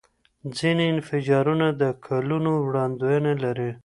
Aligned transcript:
ځینې 0.57 0.83
انفجارونه 0.93 1.67
د 1.81 1.83
کلونو 2.05 2.51
وړاندوینه 2.67 3.31
لري. 3.43 3.71